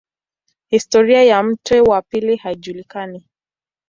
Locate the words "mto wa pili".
1.43-2.35